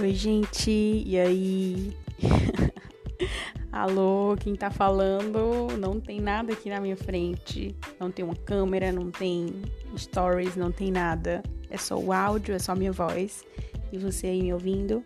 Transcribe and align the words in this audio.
Oi, 0.00 0.14
gente, 0.14 0.70
e 0.70 1.18
aí? 1.18 1.92
Alô, 3.72 4.36
quem 4.38 4.54
tá 4.54 4.70
falando? 4.70 5.76
Não 5.76 5.98
tem 5.98 6.20
nada 6.20 6.52
aqui 6.52 6.70
na 6.70 6.80
minha 6.80 6.96
frente. 6.96 7.74
Não 7.98 8.08
tem 8.08 8.24
uma 8.24 8.36
câmera, 8.36 8.92
não 8.92 9.10
tem 9.10 9.60
stories, 9.96 10.54
não 10.54 10.70
tem 10.70 10.92
nada. 10.92 11.42
É 11.68 11.76
só 11.76 11.98
o 11.98 12.12
áudio, 12.12 12.54
é 12.54 12.60
só 12.60 12.72
a 12.72 12.76
minha 12.76 12.92
voz. 12.92 13.44
E 13.90 13.98
você 13.98 14.28
aí 14.28 14.40
me 14.40 14.52
ouvindo. 14.52 15.02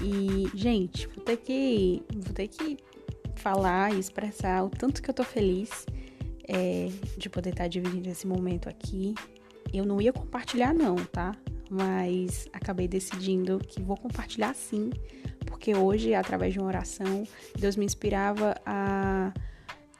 E, 0.00 0.48
gente, 0.56 1.08
vou 1.08 1.24
ter 1.24 1.38
que, 1.38 2.04
vou 2.14 2.32
ter 2.32 2.46
que 2.46 2.76
falar 3.34 3.92
e 3.92 3.98
expressar 3.98 4.62
o 4.62 4.70
tanto 4.70 5.02
que 5.02 5.10
eu 5.10 5.14
tô 5.14 5.24
feliz 5.24 5.84
é, 6.46 6.90
de 7.18 7.28
poder 7.28 7.50
estar 7.50 7.64
tá 7.64 7.68
dividindo 7.68 8.08
esse 8.08 8.24
momento 8.28 8.68
aqui. 8.68 9.16
Eu 9.74 9.84
não 9.84 10.00
ia 10.00 10.12
compartilhar, 10.12 10.72
não, 10.72 10.94
tá? 10.94 11.34
Mas 11.72 12.46
acabei 12.52 12.86
decidindo 12.86 13.58
que 13.58 13.80
vou 13.80 13.96
compartilhar 13.96 14.54
sim, 14.54 14.90
porque 15.46 15.74
hoje, 15.74 16.12
através 16.12 16.52
de 16.52 16.58
uma 16.58 16.68
oração, 16.68 17.24
Deus 17.58 17.76
me 17.76 17.86
inspirava 17.86 18.54
a 18.66 19.32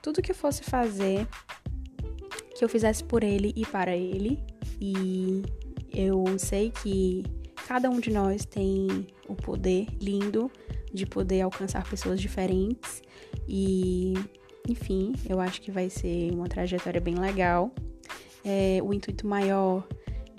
tudo 0.03 0.21
que 0.21 0.33
eu 0.33 0.35
fosse 0.35 0.63
fazer, 0.63 1.27
que 2.55 2.63
eu 2.63 2.69
fizesse 2.69 3.03
por 3.03 3.25
Ele 3.25 3.55
e 3.57 3.65
para 3.65 3.97
Ele. 3.97 4.39
E 4.79 5.43
eu 5.95 6.23
sei 6.39 6.71
que 6.71 7.25
cada 7.67 7.89
um 7.89 7.99
de 7.99 8.11
nós 8.11 8.45
tem 8.45 9.07
o 9.27 9.35
poder 9.35 9.87
lindo 9.99 10.51
de 10.93 11.07
poder 11.07 11.41
alcançar 11.41 11.89
pessoas 11.89 12.21
diferentes 12.21 13.03
e, 13.49 14.13
enfim, 14.69 15.15
eu 15.27 15.41
acho 15.41 15.63
que 15.63 15.71
vai 15.71 15.89
ser 15.89 16.31
uma 16.33 16.49
trajetória 16.49 17.01
bem 17.01 17.15
legal. 17.15 17.73
É, 18.45 18.79
o 18.83 18.93
intuito 18.93 19.27
maior 19.27 19.87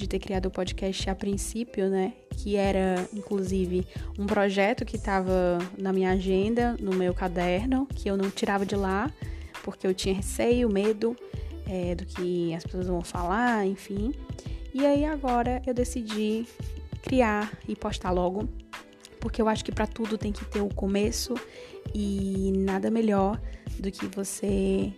de 0.04 0.10
ter 0.10 0.20
criado 0.20 0.48
o 0.48 0.52
podcast 0.52 1.10
a 1.10 1.16
princípio, 1.16 1.90
né? 1.90 2.14
Que 2.30 2.58
era, 2.58 3.08
inclusive, 3.14 3.88
um 4.20 4.26
projeto 4.26 4.84
que 4.84 4.98
estava 4.98 5.58
na 5.78 5.94
minha 5.94 6.12
agenda, 6.12 6.76
no 6.80 6.94
meu 6.94 7.14
caderno, 7.14 7.88
que 7.96 8.10
eu 8.10 8.18
não 8.18 8.30
tirava 8.30 8.66
de 8.66 8.76
lá, 8.76 9.10
porque 9.64 9.88
eu 9.88 9.94
tinha 9.94 10.14
receio, 10.14 10.70
medo 10.70 11.16
é, 11.66 11.96
do 11.96 12.06
que 12.06 12.54
as 12.54 12.64
pessoas 12.64 12.88
vão 12.88 13.02
falar, 13.02 13.66
enfim. 13.66 14.14
E 14.74 14.86
aí 14.86 15.06
agora 15.06 15.62
eu 15.66 15.74
decidi 15.74 16.46
criar 17.02 17.58
e 17.68 17.74
postar 17.74 18.12
logo, 18.12 18.50
porque 19.22 19.42
eu 19.42 19.48
acho 19.48 19.64
que 19.64 19.72
para 19.72 19.88
tudo 19.88 20.18
tem 20.18 20.34
que 20.34 20.44
ter 20.46 20.60
o 20.60 20.66
um 20.66 20.70
começo 20.70 21.34
e 21.96 22.52
nada 22.58 22.92
melhor 22.92 23.40
do 23.80 23.90
que 23.90 24.06
você 24.08 24.92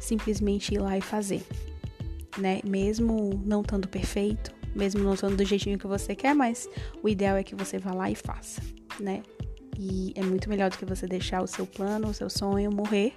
simplesmente 0.00 0.74
ir 0.74 0.78
lá 0.78 0.98
e 0.98 1.00
fazer 1.00 1.42
né? 2.38 2.60
Mesmo 2.64 3.40
não 3.44 3.62
estando 3.62 3.88
perfeito, 3.88 4.52
mesmo 4.74 5.02
não 5.02 5.14
estando 5.14 5.36
do 5.36 5.44
jeitinho 5.44 5.78
que 5.78 5.86
você 5.86 6.14
quer, 6.14 6.34
mas 6.34 6.68
o 7.02 7.08
ideal 7.08 7.36
é 7.36 7.42
que 7.42 7.54
você 7.54 7.78
vá 7.78 7.92
lá 7.92 8.10
e 8.10 8.14
faça, 8.14 8.60
né? 8.98 9.22
E 9.78 10.12
é 10.16 10.22
muito 10.22 10.48
melhor 10.48 10.70
do 10.70 10.76
que 10.76 10.84
você 10.84 11.06
deixar 11.06 11.42
o 11.42 11.46
seu 11.46 11.66
plano, 11.66 12.08
o 12.08 12.14
seu 12.14 12.28
sonho 12.28 12.70
morrer 12.70 13.14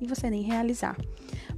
e 0.00 0.06
você 0.06 0.30
nem 0.30 0.42
realizar. 0.42 0.96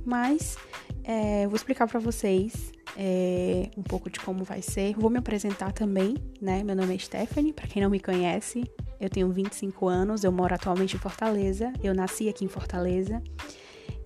Mas 0.05 0.57
é, 1.05 1.47
vou 1.47 1.57
explicar 1.57 1.87
para 1.87 2.01
vocês 2.01 2.73
é, 2.97 3.71
um 3.77 3.83
pouco 3.83 4.11
de 4.11 4.19
como 4.21 4.45
vai 4.45 4.63
ser. 4.63 4.95
Vou 4.95 5.11
me 5.11 5.19
apresentar 5.19 5.73
também, 5.73 6.17
né? 6.41 6.63
Meu 6.65 6.75
nome 6.75 6.95
é 6.95 6.99
Stephanie, 6.99 7.53
para 7.53 7.67
quem 7.67 7.83
não 7.83 7.91
me 7.91 8.01
conhece, 8.01 8.65
eu 9.01 9.09
tenho 9.09 9.31
25 9.31 9.87
anos, 9.87 10.25
eu 10.25 10.33
moro 10.33 10.55
atualmente 10.55 10.97
em 10.97 10.99
Fortaleza, 10.99 11.73
eu 11.83 11.95
nasci 11.95 12.29
aqui 12.29 12.45
em 12.45 12.49
Fortaleza 12.49 13.23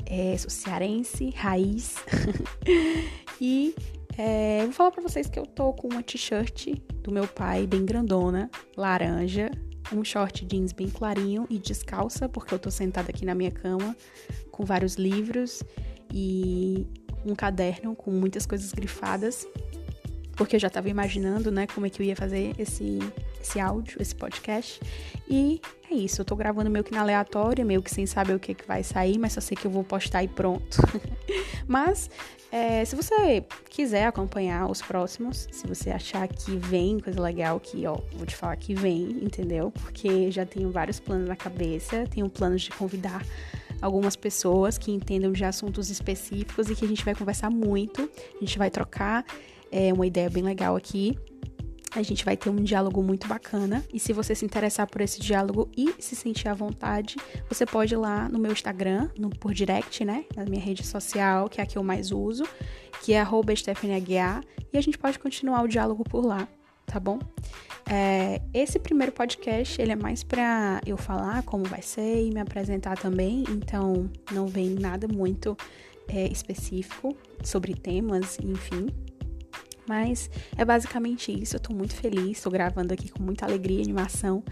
é, 0.06 0.36
sou 0.36 0.50
cearense, 0.50 1.30
raiz. 1.30 1.96
e 3.40 3.74
é, 4.16 4.62
vou 4.64 4.72
falar 4.72 4.90
pra 4.90 5.02
vocês 5.02 5.28
que 5.28 5.38
eu 5.38 5.46
tô 5.46 5.72
com 5.72 5.88
uma 5.88 6.02
t-shirt 6.02 6.68
do 7.02 7.10
meu 7.10 7.26
pai, 7.26 7.66
bem 7.66 7.84
grandona, 7.84 8.50
laranja, 8.76 9.50
um 9.92 10.04
short 10.04 10.44
jeans 10.44 10.72
bem 10.72 10.88
clarinho 10.88 11.46
e 11.48 11.58
descalça, 11.58 12.28
porque 12.28 12.52
eu 12.54 12.58
tô 12.58 12.70
sentada 12.70 13.10
aqui 13.10 13.24
na 13.24 13.34
minha 13.34 13.50
cama 13.50 13.96
com 14.50 14.64
vários 14.64 14.94
livros 14.94 15.62
e 16.12 16.86
um 17.24 17.34
caderno 17.34 17.94
com 17.94 18.10
muitas 18.10 18.46
coisas 18.46 18.72
grifadas, 18.72 19.46
porque 20.36 20.56
eu 20.56 20.60
já 20.60 20.68
tava 20.68 20.88
imaginando, 20.88 21.50
né, 21.50 21.66
como 21.66 21.86
é 21.86 21.90
que 21.90 22.02
eu 22.02 22.06
ia 22.06 22.16
fazer 22.16 22.52
esse 22.58 22.98
esse 23.42 23.60
áudio, 23.60 24.00
esse 24.00 24.14
podcast. 24.14 24.80
E 25.28 25.60
é 25.90 25.94
isso, 25.94 26.20
eu 26.20 26.24
tô 26.24 26.34
gravando 26.34 26.70
meio 26.70 26.84
que 26.84 26.92
na 26.92 27.02
aleatória, 27.02 27.64
meio 27.64 27.82
que 27.82 27.90
sem 27.90 28.06
saber 28.06 28.34
o 28.34 28.40
que, 28.40 28.54
que 28.54 28.66
vai 28.66 28.82
sair, 28.82 29.18
mas 29.18 29.34
só 29.34 29.40
sei 29.40 29.56
que 29.56 29.66
eu 29.66 29.70
vou 29.70 29.84
postar 29.84 30.22
e 30.22 30.28
pronto. 30.28 30.78
mas 31.68 32.08
é, 32.50 32.84
se 32.84 32.96
você 32.96 33.44
quiser 33.68 34.06
acompanhar 34.06 34.70
os 34.70 34.80
próximos, 34.80 35.48
se 35.50 35.66
você 35.66 35.90
achar 35.90 36.26
que 36.28 36.56
vem 36.56 36.98
coisa 36.98 37.20
legal, 37.20 37.58
que 37.60 37.86
ó, 37.86 37.98
vou 38.14 38.26
te 38.26 38.36
falar 38.36 38.56
que 38.56 38.74
vem, 38.74 39.10
entendeu? 39.22 39.70
Porque 39.70 40.30
já 40.30 40.46
tenho 40.46 40.70
vários 40.70 40.98
planos 40.98 41.28
na 41.28 41.36
cabeça, 41.36 42.06
tenho 42.08 42.28
planos 42.28 42.62
de 42.62 42.70
convidar 42.70 43.24
algumas 43.80 44.14
pessoas 44.14 44.78
que 44.78 44.92
entendam 44.92 45.32
de 45.32 45.44
assuntos 45.44 45.90
específicos 45.90 46.70
e 46.70 46.76
que 46.76 46.84
a 46.84 46.88
gente 46.88 47.04
vai 47.04 47.14
conversar 47.14 47.50
muito, 47.50 48.08
a 48.36 48.44
gente 48.44 48.56
vai 48.56 48.70
trocar 48.70 49.24
é, 49.70 49.92
uma 49.92 50.06
ideia 50.06 50.30
bem 50.30 50.42
legal 50.42 50.76
aqui 50.76 51.18
a 51.94 52.02
gente 52.02 52.24
vai 52.24 52.36
ter 52.36 52.50
um 52.50 52.56
diálogo 52.56 53.02
muito 53.02 53.28
bacana. 53.28 53.84
E 53.92 53.98
se 53.98 54.12
você 54.12 54.34
se 54.34 54.44
interessar 54.44 54.86
por 54.86 55.00
esse 55.00 55.20
diálogo 55.20 55.68
e 55.76 55.94
se 55.98 56.16
sentir 56.16 56.48
à 56.48 56.54
vontade, 56.54 57.16
você 57.48 57.66
pode 57.66 57.94
ir 57.94 57.96
lá 57.96 58.28
no 58.28 58.38
meu 58.38 58.52
Instagram, 58.52 59.10
no, 59.18 59.30
por 59.30 59.52
direct, 59.52 60.04
né? 60.04 60.24
Na 60.34 60.44
minha 60.44 60.60
rede 60.60 60.84
social, 60.86 61.48
que 61.48 61.60
é 61.60 61.64
a 61.64 61.66
que 61.66 61.76
eu 61.76 61.82
mais 61.82 62.10
uso, 62.10 62.44
que 63.02 63.12
é 63.12 63.24
StephanieAguiar, 63.54 64.42
e 64.72 64.78
a 64.78 64.80
gente 64.80 64.96
pode 64.96 65.18
continuar 65.18 65.62
o 65.62 65.68
diálogo 65.68 66.04
por 66.04 66.24
lá, 66.24 66.48
tá 66.86 66.98
bom? 66.98 67.18
É, 67.90 68.40
esse 68.54 68.78
primeiro 68.78 69.12
podcast, 69.12 69.80
ele 69.80 69.92
é 69.92 69.96
mais 69.96 70.22
pra 70.22 70.80
eu 70.86 70.96
falar 70.96 71.42
como 71.42 71.64
vai 71.64 71.82
ser 71.82 72.26
e 72.26 72.30
me 72.30 72.40
apresentar 72.40 72.96
também, 72.96 73.44
então 73.48 74.08
não 74.30 74.46
vem 74.46 74.70
nada 74.70 75.06
muito 75.08 75.56
é, 76.08 76.26
específico 76.28 77.16
sobre 77.42 77.74
temas, 77.74 78.38
enfim. 78.40 78.86
Mas 79.92 80.30
é 80.56 80.64
basicamente 80.64 81.30
isso. 81.30 81.56
Eu 81.56 81.60
tô 81.60 81.74
muito 81.74 81.94
feliz, 81.94 82.40
tô 82.40 82.48
gravando 82.48 82.94
aqui 82.94 83.10
com 83.10 83.22
muita 83.22 83.44
alegria 83.44 83.78
e 83.78 83.82
animação. 83.82 84.42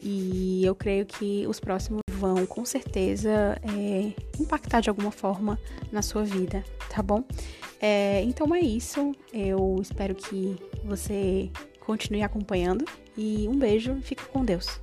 E 0.00 0.64
eu 0.64 0.72
creio 0.72 1.04
que 1.04 1.44
os 1.48 1.58
próximos 1.58 2.00
vão, 2.12 2.46
com 2.46 2.64
certeza, 2.64 3.58
é, 3.64 4.12
impactar 4.38 4.80
de 4.80 4.88
alguma 4.88 5.10
forma 5.10 5.58
na 5.90 6.00
sua 6.00 6.22
vida, 6.22 6.62
tá 6.88 7.02
bom? 7.02 7.24
É, 7.80 8.22
então 8.22 8.54
é 8.54 8.60
isso. 8.60 9.10
Eu 9.32 9.78
espero 9.82 10.14
que 10.14 10.54
você 10.84 11.50
continue 11.80 12.22
acompanhando. 12.22 12.84
E 13.16 13.48
um 13.48 13.58
beijo, 13.58 13.96
fica 14.00 14.24
com 14.26 14.44
Deus. 14.44 14.80